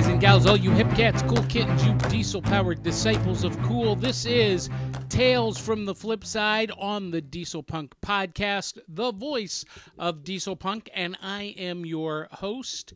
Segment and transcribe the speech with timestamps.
[0.00, 3.94] guys and gals, all you hip cats, cool kittens, you diesel powered disciples of cool.
[3.94, 4.70] This is
[5.10, 9.62] Tales from the Flip Side on the Diesel Punk podcast, the voice
[9.98, 12.94] of Diesel Punk, and I am your host,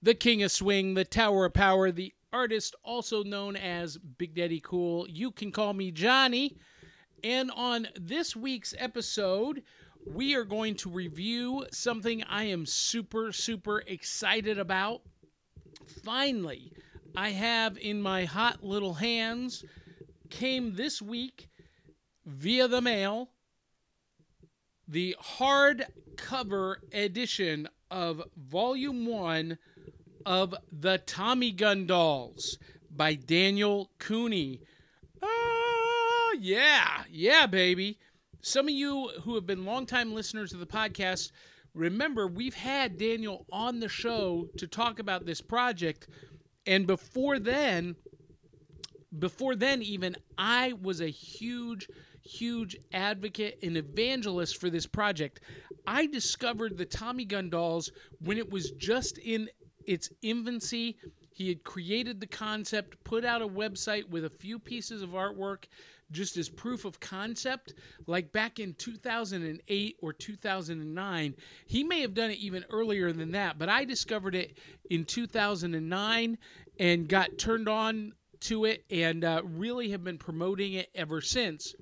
[0.00, 4.60] the King of Swing, the Tower of Power, the artist also known as Big Daddy
[4.64, 5.06] Cool.
[5.10, 6.56] You can call me Johnny.
[7.22, 9.62] And on this week's episode,
[10.06, 15.02] we are going to review something I am super, super excited about
[16.04, 16.72] finally,
[17.16, 19.64] I have in my hot little hands,
[20.30, 21.48] came this week
[22.24, 23.30] via the mail,
[24.88, 29.58] the hardcover edition of Volume 1
[30.24, 32.58] of The Tommy Gun Dolls
[32.90, 34.60] by Daniel Cooney.
[35.22, 37.98] Ah, yeah, yeah, baby.
[38.40, 41.30] Some of you who have been longtime listeners of the podcast
[41.74, 46.08] remember we've had Daniel on the show to talk about this project
[46.66, 47.96] and before then
[49.18, 51.88] before then even I was a huge
[52.24, 55.40] huge advocate and evangelist for this project.
[55.86, 59.48] I discovered the Tommy Gun dolls when it was just in
[59.86, 60.96] its infancy.
[61.32, 65.64] He had created the concept, put out a website with a few pieces of artwork,
[66.12, 67.74] just as proof of concept,
[68.06, 71.34] like back in 2008 or 2009.
[71.66, 74.58] He may have done it even earlier than that, but I discovered it
[74.90, 76.38] in 2009
[76.78, 81.74] and got turned on to it and uh, really have been promoting it ever since.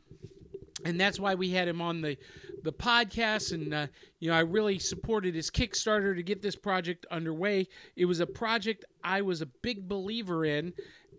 [0.84, 2.16] And that's why we had him on the
[2.62, 3.86] the podcast and uh,
[4.18, 8.26] you know i really supported his kickstarter to get this project underway it was a
[8.26, 10.72] project i was a big believer in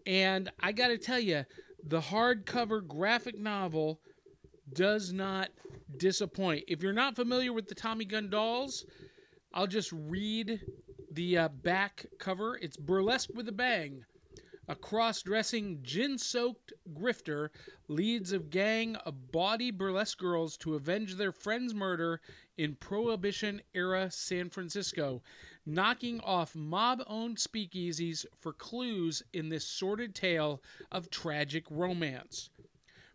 [0.05, 1.43] and i got to tell you
[1.83, 3.99] the hardcover graphic novel
[4.73, 5.49] does not
[5.97, 6.63] disappoint.
[6.67, 8.85] If you're not familiar with the Tommy Gun dolls,
[9.53, 10.61] I'll just read
[11.11, 12.57] the uh, back cover.
[12.61, 14.05] It's burlesque with a bang.
[14.67, 17.49] A cross dressing, gin soaked grifter
[17.89, 22.21] leads a gang of bawdy burlesque girls to avenge their friend's murder
[22.57, 25.21] in Prohibition era San Francisco
[25.65, 30.61] knocking off mob owned speakeasies for clues in this sordid tale
[30.91, 32.49] of tragic romance.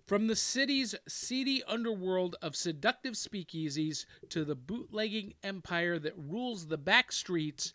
[0.06, 6.78] From the city's seedy underworld of seductive speakeasies to the bootlegging empire that rules the
[6.78, 7.74] back streets,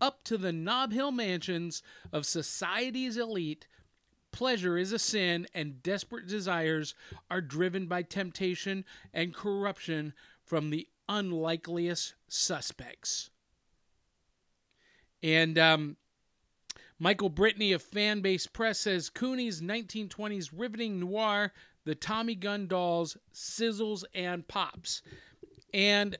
[0.00, 1.82] up to the Nob Hill mansions
[2.12, 3.66] of society's elite,
[4.30, 6.94] pleasure is a sin and desperate desires
[7.30, 10.12] are driven by temptation and corruption
[10.44, 13.30] from the unlikeliest suspects.
[15.24, 15.96] And um,
[16.98, 21.50] Michael Brittany of Fanbase Press says Cooney's 1920s riveting noir,
[21.86, 25.00] The Tommy Gun Dolls, Sizzles and Pops.
[25.72, 26.18] And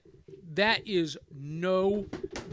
[0.55, 2.07] that is no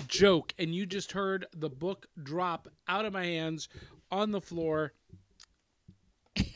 [0.10, 0.54] joke.
[0.60, 3.70] And you just heard the book drop out of my hands
[4.12, 4.92] on the floor.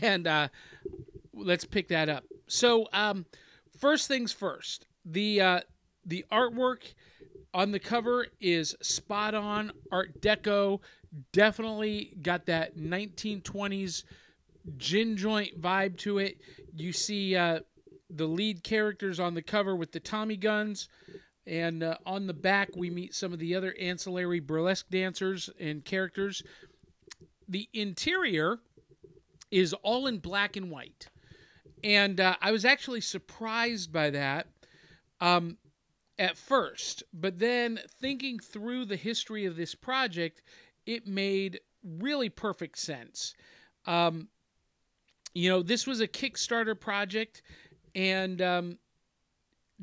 [0.02, 0.50] And uh,
[1.34, 2.26] let's pick that up.
[2.48, 3.26] So, um,
[3.80, 5.60] first things first, the uh,
[6.06, 6.94] the artwork
[7.56, 9.72] on the cover is spot on.
[9.90, 10.82] Art deco
[11.32, 14.04] definitely got that 1920s
[14.78, 16.38] gin joint vibe to it.
[16.76, 17.62] You see uh,
[18.10, 20.90] the lead characters on the cover with the tommy guns
[21.48, 25.86] and uh, on the back we meet some of the other ancillary burlesque dancers and
[25.86, 26.44] characters.
[27.48, 28.60] The interior
[29.50, 31.08] is all in black and white.
[31.86, 34.48] And uh, i was actually surprised by that.
[35.22, 35.58] Um,
[36.18, 40.42] at first, but then thinking through the history of this project,
[40.86, 43.36] it made really perfect sense.
[43.86, 44.30] Um,
[45.34, 47.42] you know, this was a Kickstarter project,
[47.94, 48.78] and um,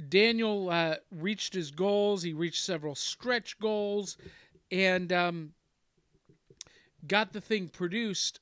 [0.08, 2.22] Daniel uh, reached his goals.
[2.22, 4.16] He reached several stretch goals,
[4.70, 5.52] and um,
[7.06, 8.40] got the thing produced,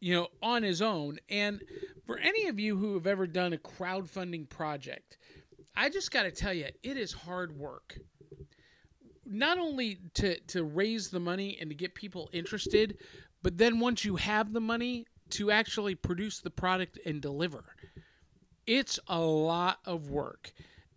[0.00, 1.18] you know, on his own.
[1.30, 1.62] And
[2.06, 5.16] for any of you who have ever done a crowdfunding project,
[5.74, 7.98] I just got to tell you, it is hard work.
[9.24, 12.98] Not only to to raise the money and to get people interested,
[13.42, 17.64] but then once you have the money to actually produce the product and deliver.
[18.66, 20.52] It's a lot of work.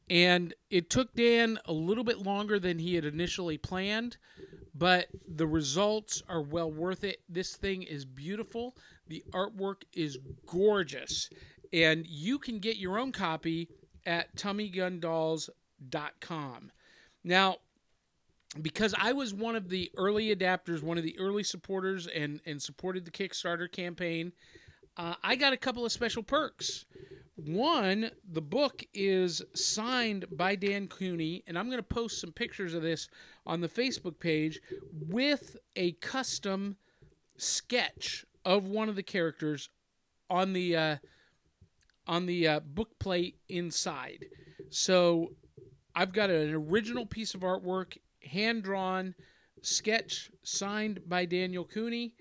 [0.09, 4.17] And it took Dan a little bit longer than he had initially planned,
[4.75, 7.21] but the results are well worth it.
[7.29, 8.75] This thing is beautiful.
[9.07, 11.29] The artwork is gorgeous.
[11.73, 13.69] And you can get your own copy
[14.05, 16.71] at tommygundolls.com.
[17.23, 17.57] Now,
[18.61, 22.61] because I was one of the early adapters, one of the early supporters, and, and
[22.61, 24.31] supported the Kickstarter campaign,
[24.97, 26.85] uh, I got a couple of special perks.
[27.35, 32.73] one, the book is signed by Dan Cooney, and I'm going to post some pictures
[32.73, 33.09] of this
[33.45, 34.61] on the Facebook page
[35.09, 36.77] with a custom
[37.37, 39.69] sketch of one of the characters
[40.29, 40.95] on the uh,
[42.07, 44.25] on the uh, book plate inside.
[44.69, 45.33] So
[45.95, 49.15] I've got an original piece of artwork, hand drawn
[49.61, 52.13] sketch signed by Daniel Cooney.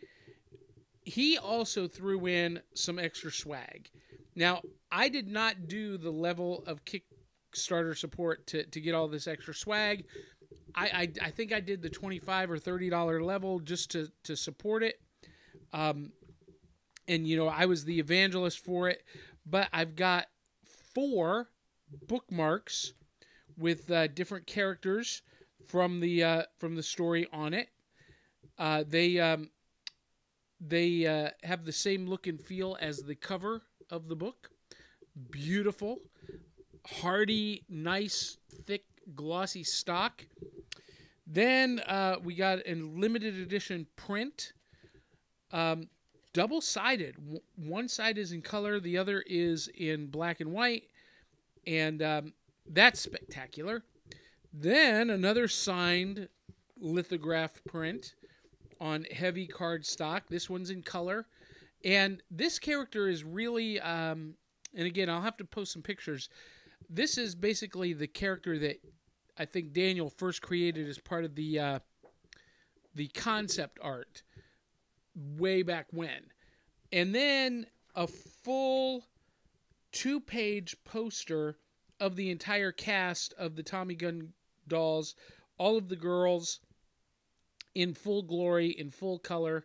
[1.02, 3.90] He also threw in some extra swag.
[4.34, 9.26] Now, I did not do the level of Kickstarter support to, to get all this
[9.26, 10.04] extra swag.
[10.75, 14.82] I, I, I think I did the 25 or $30 level just to, to support
[14.82, 15.00] it.
[15.72, 16.12] Um,
[17.06, 19.02] and, you know, I was the evangelist for it.
[19.46, 20.26] But I've got
[20.94, 21.50] four
[22.06, 22.94] bookmarks
[23.56, 25.23] with uh, different characters
[25.67, 27.69] from the uh, from the story on it.
[28.58, 29.50] Uh, they um,
[30.61, 34.50] they uh, have the same look and feel as the cover of the book.
[35.31, 35.99] Beautiful,
[36.87, 40.26] hardy, nice, thick, glossy stock.
[41.26, 44.52] Then uh, we got a limited edition print,
[45.52, 45.88] um,
[46.34, 47.14] double sided.
[47.16, 50.84] W- one side is in color, the other is in black and white,
[51.66, 52.34] and um,
[52.69, 53.82] that's spectacular.
[54.52, 56.28] Then another signed
[56.78, 58.14] lithograph print
[58.81, 60.25] on heavy card stock.
[60.28, 61.26] This one's in color.
[61.84, 64.34] And this character is really, um,
[64.75, 66.28] and again, I'll have to post some pictures.
[66.88, 68.81] This is basically the character that
[69.38, 71.78] I think Daniel first created as part of the uh,
[72.94, 74.22] the concept art
[75.14, 76.31] way back when,
[76.93, 79.06] and then a full
[79.93, 81.56] two page poster
[82.00, 84.32] of the entire cast of the Tommy Gun
[84.66, 85.14] dolls,
[85.58, 86.61] all of the girls
[87.75, 89.64] in full glory, in full color,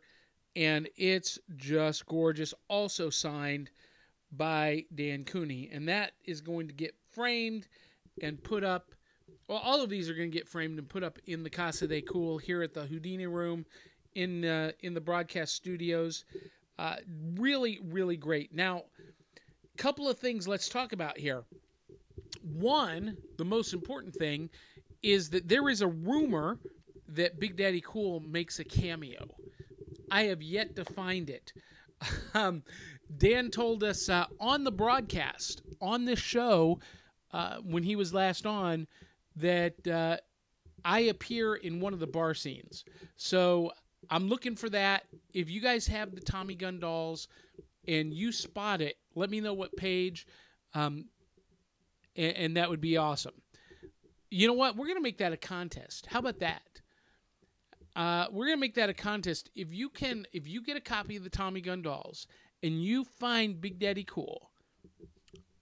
[0.55, 2.53] and it's just gorgeous.
[2.67, 3.69] Also signed
[4.31, 7.67] by Dan Cooney, and that is going to get framed
[8.21, 8.91] and put up.
[9.47, 11.87] Well, all of these are going to get framed and put up in the Casa
[11.87, 13.65] de Cool here at the Houdini Room
[14.15, 16.25] in uh, in the broadcast studios.
[16.77, 16.95] Uh,
[17.35, 18.53] really, really great.
[18.53, 18.83] Now,
[19.77, 21.43] couple of things let's talk about here.
[22.43, 24.49] One, the most important thing
[25.01, 26.59] is that there is a rumor
[27.07, 29.25] that Big Daddy Cool makes a cameo.
[30.11, 31.53] I have yet to find it.
[32.33, 32.63] Um,
[33.17, 36.79] Dan told us uh, on the broadcast, on this show,
[37.33, 38.87] uh, when he was last on,
[39.35, 40.17] that uh,
[40.85, 42.85] I appear in one of the bar scenes.
[43.17, 43.71] So
[44.09, 45.03] I'm looking for that.
[45.33, 47.27] If you guys have the Tommy Gun dolls
[47.87, 50.25] and you spot it, let me know what page,
[50.73, 51.05] um,
[52.15, 53.33] and, and that would be awesome.
[54.31, 54.75] You know what?
[54.75, 56.07] We're going to make that a contest.
[56.07, 56.81] How about that?
[57.95, 59.49] Uh, we're gonna make that a contest.
[59.55, 62.27] If you can, if you get a copy of the Tommy Gun Dolls
[62.63, 64.49] and you find Big Daddy Cool,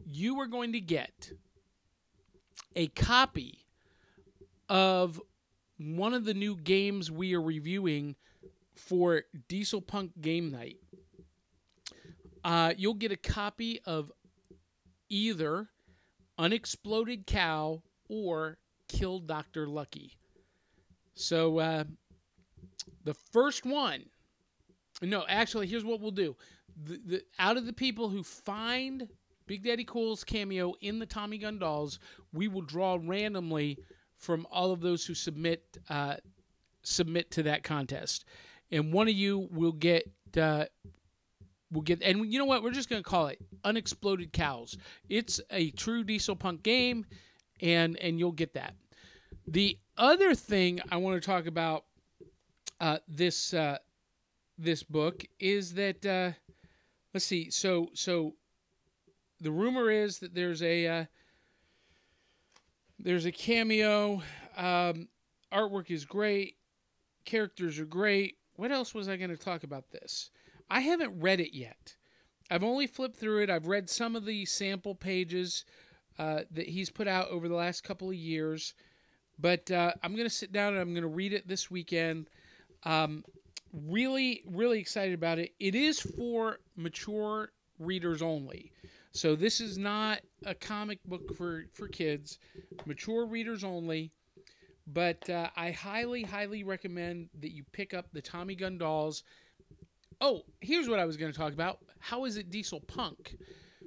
[0.05, 1.31] you are going to get
[2.75, 3.65] a copy
[4.69, 5.19] of
[5.79, 8.15] one of the new games we are reviewing
[8.77, 10.77] for Diesel Punk Game Night.
[12.43, 14.11] Uh, you'll get a copy of
[15.09, 15.67] either
[16.37, 18.57] Unexploded Cow or
[18.87, 19.67] Kill Dr.
[19.67, 20.13] Lucky.
[21.15, 21.83] So uh,
[23.03, 24.05] the first one,
[25.01, 26.35] no, actually, here's what we'll do.
[26.83, 29.07] The, the, out of the people who find
[29.47, 31.99] Big Daddy Cool's cameo in the Tommy Gun Dolls,
[32.33, 33.79] we will draw randomly
[34.17, 36.15] from all of those who submit uh,
[36.83, 38.25] submit to that contest,
[38.71, 40.65] and one of you will get uh,
[41.71, 42.01] will get.
[42.01, 42.63] And you know what?
[42.63, 44.77] We're just going to call it Unexploded Cows.
[45.09, 47.05] It's a true Diesel Punk game,
[47.61, 48.73] and and you'll get that.
[49.47, 51.85] The other thing I want to talk about
[52.79, 53.77] uh, this uh,
[54.57, 56.31] this book is that uh,
[57.13, 57.49] let's see.
[57.49, 58.35] So so
[59.39, 61.05] the rumor is that there's a uh,
[62.99, 64.21] there's a cameo.
[64.55, 65.07] Um,
[65.53, 66.55] artwork is great.
[67.25, 68.37] Characters are great.
[68.57, 70.31] What else was I going to talk about this?
[70.69, 71.95] I haven't read it yet.
[72.49, 73.49] I've only flipped through it.
[73.49, 75.63] I've read some of the sample pages
[76.19, 78.73] uh, that he's put out over the last couple of years.
[79.39, 82.29] But uh, I'm going to sit down and I'm going to read it this weekend.
[82.83, 83.23] Um,
[83.71, 85.53] really, really excited about it.
[85.59, 88.71] It is for mature readers only.
[89.11, 92.39] So this is not a comic book for, for kids,
[92.85, 94.11] mature readers only.
[94.87, 99.23] But uh, I highly, highly recommend that you pick up the Tommy Gun Dolls.
[100.21, 101.79] Oh, here's what I was going to talk about.
[101.99, 103.35] How is it diesel punk?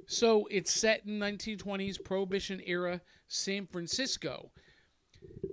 [0.07, 4.51] So it's set in 1920s Prohibition era San Francisco,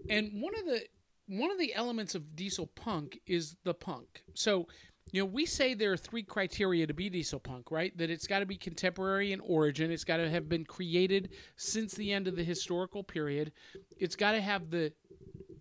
[0.10, 0.82] and one of the
[1.28, 4.24] one of the elements of diesel punk is the punk.
[4.34, 4.68] So
[5.12, 7.98] you know, we say there are three criteria to be diesel punk, right?
[7.98, 11.94] That it's got to be contemporary in origin, it's got to have been created since
[11.94, 13.52] the end of the historical period,
[13.98, 14.92] it's got to have the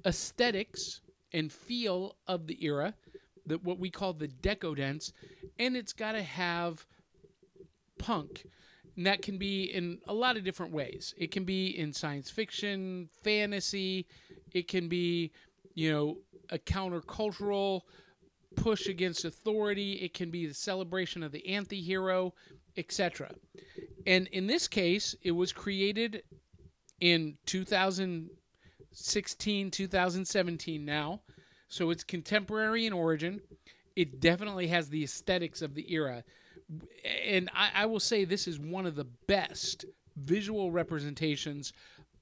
[0.06, 1.00] aesthetics
[1.32, 2.94] and feel of the era,
[3.46, 5.12] that what we call the decadence,
[5.58, 6.86] and it's got to have
[7.98, 8.46] punk.
[8.96, 11.14] And that can be in a lot of different ways.
[11.18, 14.06] It can be in science fiction, fantasy,
[14.52, 15.32] it can be,
[15.74, 16.18] you know,
[16.50, 17.82] a countercultural
[18.54, 22.32] push against authority, it can be the celebration of the anti-hero,
[22.76, 23.30] etc.
[24.06, 26.22] And in this case, it was created
[27.00, 27.36] in
[28.96, 31.20] 2016, 2017 now.
[31.68, 33.40] So it's contemporary in origin.
[33.94, 36.24] It definitely has the aesthetics of the era.
[37.26, 39.84] And I, I will say this is one of the best
[40.16, 41.74] visual representations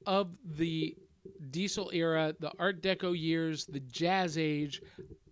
[0.05, 0.97] of the
[1.51, 4.83] diesel era, the Art Deco years, the Jazz Age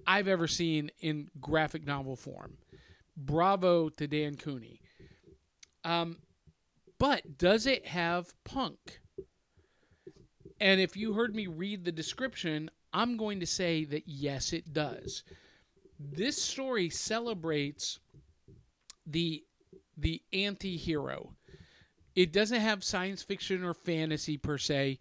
[0.06, 2.56] I've ever seen in graphic novel form.
[3.16, 4.80] Bravo to Dan Cooney.
[5.84, 6.18] Um,
[6.98, 9.00] but does it have punk?
[10.62, 14.72] And if you heard me read the description, I'm going to say that yes, it
[14.72, 15.24] does.
[15.98, 17.98] This story celebrates
[19.04, 19.42] the
[19.96, 21.34] the anti-hero.
[22.14, 25.00] It doesn't have science fiction or fantasy per se,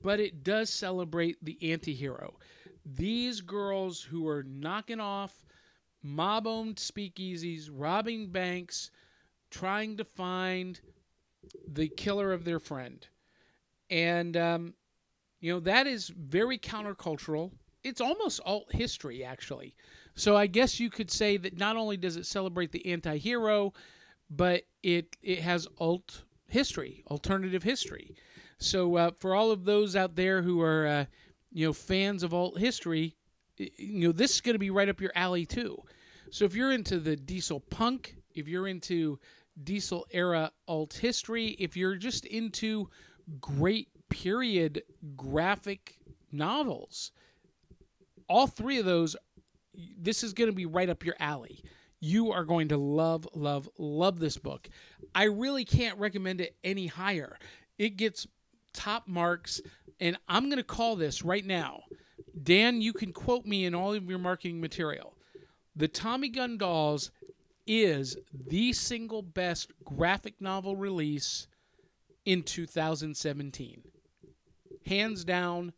[0.00, 2.38] but it does celebrate the anti-hero.
[2.86, 5.44] These girls who are knocking off
[6.04, 8.92] mob-owned speakeasies, robbing banks,
[9.50, 10.80] trying to find
[11.66, 13.04] the killer of their friend.
[13.90, 14.74] And um,
[15.44, 17.50] you know, that is very countercultural.
[17.82, 19.74] It's almost alt history, actually.
[20.14, 23.74] So I guess you could say that not only does it celebrate the anti hero,
[24.30, 28.16] but it, it has alt history, alternative history.
[28.56, 31.04] So uh, for all of those out there who are, uh,
[31.52, 33.14] you know, fans of alt history,
[33.58, 35.76] you know, this is going to be right up your alley too.
[36.30, 39.18] So if you're into the diesel punk, if you're into
[39.62, 42.88] diesel era alt history, if you're just into
[43.42, 44.84] great period
[45.16, 45.98] graphic
[46.30, 47.10] novels.
[48.28, 49.16] All three of those,
[49.98, 51.64] this is going to be right up your alley.
[51.98, 54.70] You are going to love, love, love this book.
[55.16, 57.36] I really can't recommend it any higher.
[57.76, 58.26] It gets
[58.72, 59.60] top marks,
[59.98, 61.80] and I'm going to call this right now.
[62.40, 65.16] Dan, you can quote me in all of your marketing material.
[65.74, 67.10] The Tommy Gun Dolls
[67.66, 68.16] is
[68.46, 71.48] the single best graphic novel release
[72.24, 73.82] in 2017
[74.86, 75.72] hands down,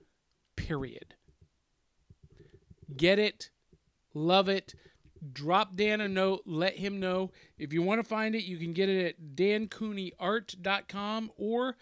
[0.56, 1.14] period.
[2.96, 3.50] Get it,
[4.14, 4.74] love it.
[5.32, 7.32] Drop Dan a note, let him know.
[7.58, 11.76] If you want to find it, you can get it at dancooneyart.com or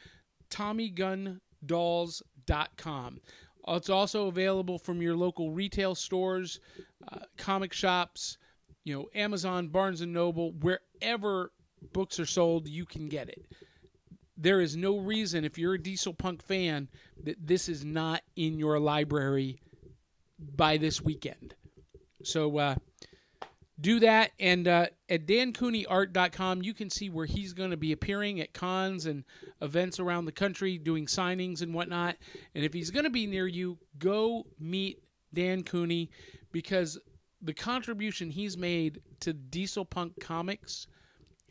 [0.51, 3.21] tommygundolls.com.
[3.67, 6.61] It's also available from your local retail stores,
[7.11, 8.39] uh, comic shops,
[8.85, 11.51] you know, Amazon, Barnes and Noble, wherever
[11.93, 13.47] books are sold, you can get it
[14.37, 16.89] there is no reason if you're a diesel punk fan
[17.23, 19.61] that this is not in your library
[20.57, 21.55] by this weekend.
[22.23, 22.75] So uh,
[23.81, 28.41] do that and uh, at dancooneyart.com you can see where he's going to be appearing
[28.41, 29.25] at cons and
[29.63, 32.17] events around the country doing signings and whatnot.
[32.55, 36.11] And if he's going to be near you go meet dan cooney
[36.53, 36.99] because
[37.43, 40.87] the contribution he's made to diesel punk comics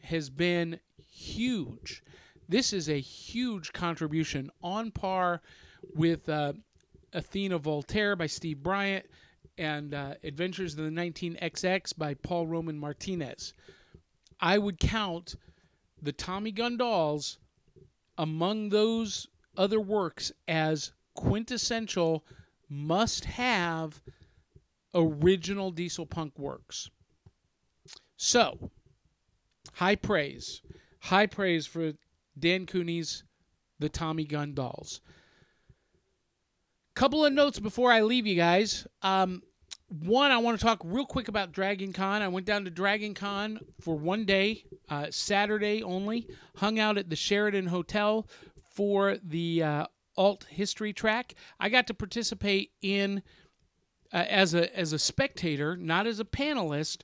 [0.01, 0.79] has been
[1.11, 2.03] huge
[2.49, 5.41] this is a huge contribution on par
[5.95, 6.53] with uh,
[7.13, 9.05] Athena Voltaire by Steve Bryant
[9.57, 13.53] and uh, Adventures of the 19XX by Paul Roman Martinez.
[14.39, 15.35] I would count
[16.01, 17.37] the Tommy Gun Dolls
[18.17, 22.25] among those other works as quintessential
[22.69, 24.01] must have
[24.93, 26.89] original diesel punk works.
[28.17, 28.71] So,
[29.73, 30.61] high praise.
[31.01, 31.93] High praise for
[32.37, 33.23] Dan Cooney's
[33.79, 35.01] The Tommy Gun Dolls.
[36.95, 38.85] Couple of notes before I leave you guys.
[39.01, 39.41] Um,
[39.89, 42.21] one, I want to talk real quick about Dragon Con.
[42.21, 46.27] I went down to Dragon Con for one day, uh, Saturday only.
[46.55, 48.27] Hung out at the Sheraton Hotel
[48.73, 49.85] for the uh,
[50.17, 51.35] alt history track.
[51.59, 53.23] I got to participate in
[54.11, 57.01] uh, as a as a spectator, not as a panelist,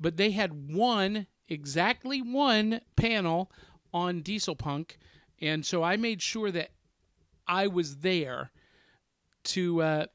[0.00, 3.50] but they had one exactly one panel
[3.96, 4.98] on Diesel Punk,
[5.40, 6.70] and so I made sure that
[7.48, 8.50] I was there
[9.44, 10.06] to uh,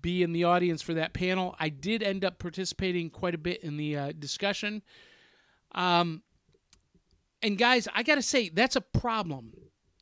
[0.00, 1.54] be in the audience for that panel.
[1.60, 4.82] I did end up participating quite a bit in the uh, discussion.
[5.72, 6.22] Um,
[7.42, 9.52] and guys, I got to say, that's a problem.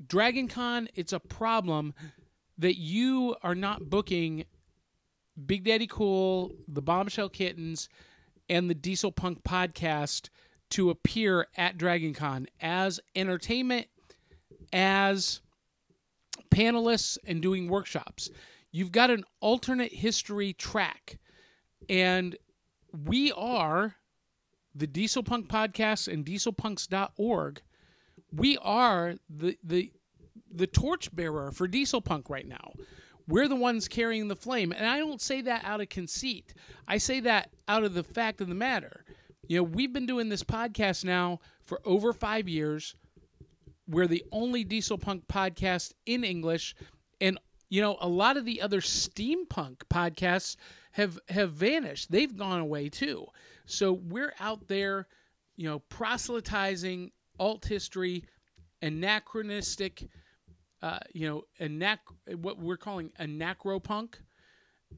[0.06, 1.94] Dragon Con, it's a problem
[2.58, 4.44] that you are not booking
[5.46, 7.88] Big Daddy Cool, the Bombshell Kittens,
[8.48, 10.28] and the Diesel Punk podcast
[10.72, 13.86] to appear at DragonCon as entertainment,
[14.72, 15.40] as
[16.50, 18.30] panelists, and doing workshops.
[18.70, 21.18] You've got an alternate history track,
[21.88, 22.36] and
[23.06, 23.96] we are
[24.74, 27.60] the Diesel Punk podcast and dieselpunks.org.
[28.34, 29.92] We are the the
[30.50, 32.72] the torchbearer for Diesel Punk right now.
[33.28, 34.72] We're the ones carrying the flame.
[34.72, 36.54] And I don't say that out of conceit.
[36.88, 39.01] I say that out of the fact of the matter.
[39.48, 42.94] You know, we've been doing this podcast now for over five years.
[43.88, 46.74] We're the only Diesel Punk podcast in English.
[47.20, 50.56] And, you know, a lot of the other steampunk podcasts
[50.92, 52.10] have have vanished.
[52.10, 53.26] They've gone away too.
[53.66, 55.08] So we're out there,
[55.56, 58.24] you know, proselytizing alt history,
[58.80, 60.08] anachronistic
[60.82, 61.98] uh, you know, anac-
[62.34, 64.14] what we're calling anacropunk,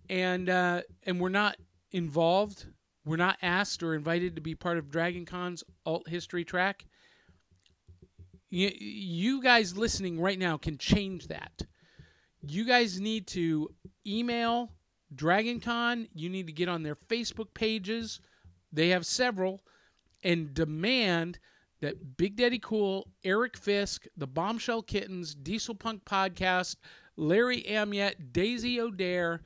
[0.08, 1.56] and uh, and we're not
[1.92, 2.66] involved.
[3.04, 6.87] We're not asked or invited to be part of Dragon Con's alt history track.
[8.49, 11.62] You, you guys listening right now can change that.
[12.46, 13.68] You guys need to
[14.06, 14.73] email
[15.14, 16.08] DragonCon.
[16.14, 18.20] You need to get on their Facebook pages.
[18.73, 19.62] They have several,
[20.23, 21.38] and demand
[21.80, 26.76] that Big Daddy Cool, Eric Fisk, the Bombshell Kittens, Diesel Punk Podcast,
[27.16, 29.42] Larry Amiet, Daisy O'Dare,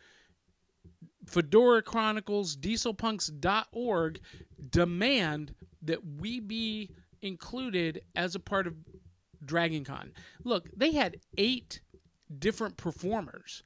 [1.28, 4.20] Fedora Chronicles, dieselpunks.org
[4.70, 6.90] demand that we be
[7.22, 8.74] included as a part of
[9.44, 10.10] DragonCon.
[10.44, 11.80] Look, they had eight
[12.38, 13.62] different performers.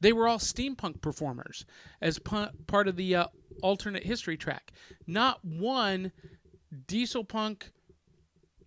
[0.00, 1.64] They were all steampunk performers
[2.02, 3.26] as part of the uh,
[3.62, 4.72] alternate history track.
[5.06, 6.12] Not one
[6.86, 7.70] diesel punk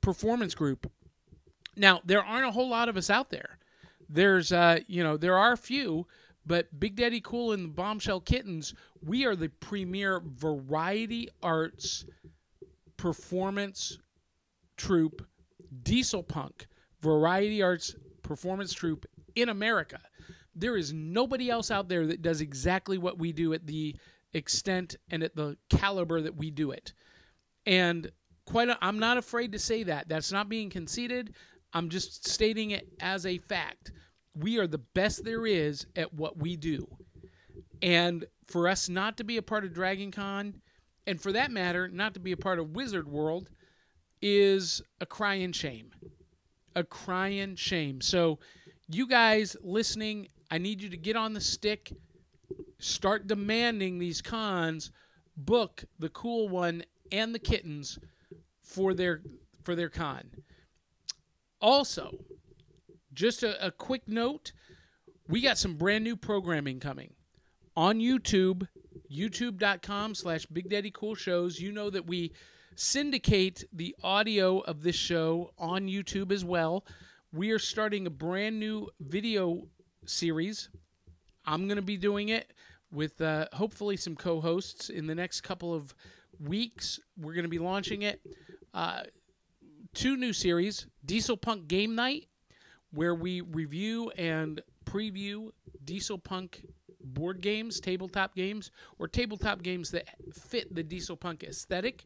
[0.02, 0.92] performance group.
[1.76, 3.60] Now, there aren't a whole lot of us out there.
[4.10, 6.08] There's, uh, you know, there are a few,
[6.50, 8.74] but Big Daddy Cool and the Bombshell Kittens,
[9.06, 12.06] we are the premier variety arts
[12.98, 14.00] performance
[14.76, 15.22] troupe,
[15.84, 16.66] diesel punk
[17.02, 20.00] variety arts performance troupe in America.
[20.56, 23.96] There is nobody else out there that does exactly what we do at the
[24.34, 26.94] extent and at the caliber that we do it.
[27.68, 28.10] And
[28.46, 30.10] quite I'm not afraid to say that.
[30.10, 31.36] That's not being conceited.
[31.74, 33.92] I'm just stating it as a fact.
[34.36, 36.88] We are the best there is at what we do.
[37.82, 40.62] And for us not to be a part of Dragon Con,
[41.08, 43.50] and for that matter, not to be a part of Wizard World,
[44.22, 45.92] is a crying shame.
[46.76, 48.02] A crying shame.
[48.02, 48.40] So,
[48.88, 51.92] you guys listening, I need you to get on the stick,
[52.80, 54.92] start demanding these cons,
[55.38, 58.00] book the cool one and the kittens
[58.62, 59.22] for their
[59.64, 60.30] for their con.
[61.62, 62.18] Also,
[63.20, 64.54] just a, a quick note,
[65.28, 67.14] we got some brand new programming coming
[67.76, 68.66] on YouTube,
[69.12, 71.60] youtube.com slash Big Daddy Cool Shows.
[71.60, 72.32] You know that we
[72.76, 76.86] syndicate the audio of this show on YouTube as well.
[77.34, 79.68] We are starting a brand new video
[80.06, 80.70] series.
[81.46, 82.54] I'm going to be doing it
[82.90, 85.94] with uh, hopefully some co hosts in the next couple of
[86.40, 87.02] weeks.
[87.20, 88.22] We're going to be launching it.
[88.74, 89.02] Uh,
[89.94, 92.29] two new series Diesel Punk Game Night,
[92.92, 95.52] where we review and preview
[95.86, 96.66] Diesel Punk
[97.02, 102.06] board games, tabletop games, or tabletop games that fit the Diesel Punk aesthetic.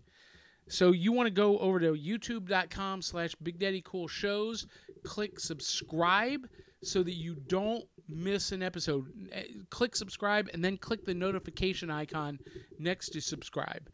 [0.67, 4.67] So you want to go over to youtube.com slash Big Daddy Cool Shows,
[5.03, 6.47] click subscribe
[6.81, 9.07] so that you don't miss an episode.
[9.31, 12.39] Eh, click subscribe and then click the notification icon
[12.79, 13.89] next to subscribe.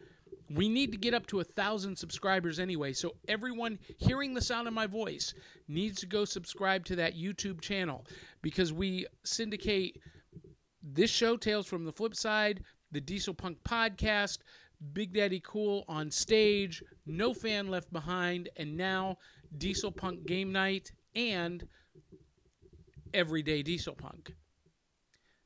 [0.50, 2.94] We need to get up to a thousand subscribers anyway.
[2.94, 5.34] So everyone hearing the sound of my voice
[5.68, 8.06] needs to go subscribe to that YouTube channel
[8.42, 10.02] because we syndicate
[10.82, 14.40] this show, Tales from the Flip Side, the Diesel Punk podcast,
[14.94, 19.18] Big Daddy Cool on stage, No Fan Left Behind, and now
[19.58, 21.68] Diesel Punk Game Night and
[23.14, 24.34] Everyday Diesel Punk.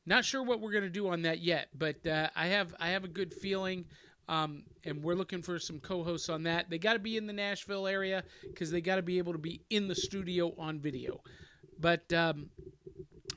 [0.05, 3.03] Not sure what we're gonna do on that yet, but uh, I have I have
[3.05, 3.85] a good feeling.
[4.29, 6.69] Um, and we're looking for some co-hosts on that.
[6.69, 9.39] They got to be in the Nashville area because they got to be able to
[9.39, 11.21] be in the studio on video.
[11.79, 12.49] But um,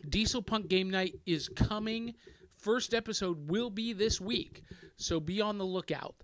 [0.09, 2.15] Diesel Punk Game Night is coming.
[2.57, 4.63] First episode will be this week,
[4.97, 6.15] so be on the lookout.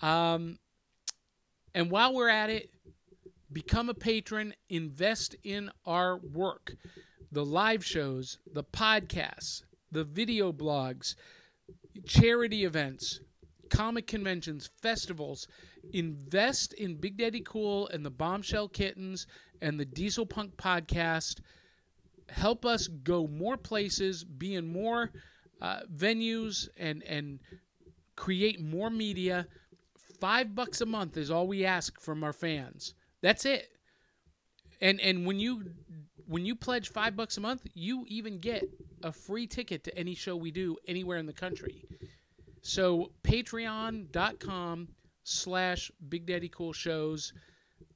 [0.00, 0.58] Um,
[1.74, 2.70] and while we're at it,
[3.52, 6.74] become a patron, invest in our work,
[7.32, 11.14] the live shows, the podcasts, the video blogs,
[12.06, 13.20] charity events
[13.76, 15.48] comic conventions, festivals.
[15.92, 19.26] Invest in Big Daddy Cool and the Bombshell Kittens
[19.60, 21.40] and the Diesel Punk podcast.
[22.28, 25.10] Help us go more places, be in more
[25.60, 27.40] uh, venues, and and
[28.16, 29.46] create more media
[30.20, 32.94] Five bucks a month is all we ask from our fans.
[33.20, 33.68] That's it.
[34.80, 35.72] And and when you
[36.26, 38.64] when you pledge five bucks a month, you even get
[39.02, 41.84] a free ticket to any show we do anywhere in the country.
[42.64, 44.88] So patreon.com
[45.22, 47.34] slash Big Daddy Cool Shows.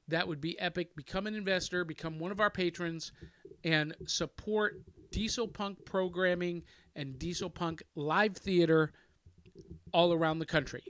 [0.07, 0.95] That would be epic.
[0.95, 3.11] Become an investor, become one of our patrons,
[3.63, 4.79] and support
[5.09, 6.61] Diesel Punk programming
[6.95, 8.93] and Diesel Punk live theater
[9.91, 10.83] all around the country.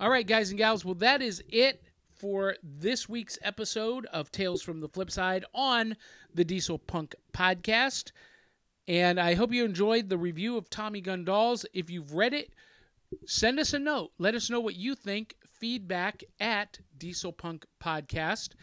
[0.00, 0.84] All right, guys and gals.
[0.84, 5.96] Well, that is it for this week's episode of Tales from the Flip Side on
[6.34, 8.10] the Diesel Punk podcast.
[8.88, 11.66] And I hope you enjoyed the review of Tommy Gun Dolls.
[11.74, 12.54] If you've read it,
[13.26, 14.12] send us a note.
[14.18, 15.34] Let us know what you think.
[15.60, 18.54] Feedback at Diesel Punk Podcast.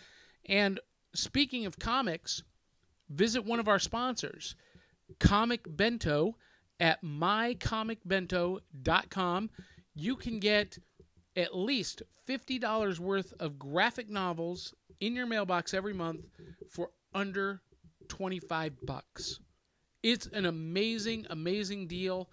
[0.47, 0.79] And
[1.13, 2.41] speaking of comics,
[3.07, 4.55] visit one of our sponsors,
[5.19, 6.37] Comic Bento,
[6.79, 9.49] at mycomicbento.com.
[9.93, 10.79] You can get
[11.35, 16.25] at least $50 worth of graphic novels in your mailbox every month
[16.71, 17.61] for under
[18.07, 19.39] 25 bucks.
[20.05, 22.29] It's an amazing, amazing deal.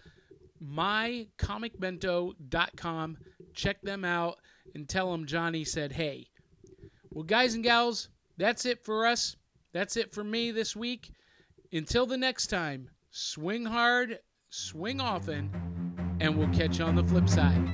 [0.62, 3.16] MyComicBento.com.
[3.54, 4.36] Check them out
[4.74, 6.26] and tell them Johnny said, hey.
[7.12, 9.36] Well, guys and gals, that's it for us.
[9.72, 11.12] That's it for me this week.
[11.72, 14.18] Until the next time, swing hard,
[14.50, 15.48] swing often,
[16.20, 17.72] and we'll catch you on the flip side.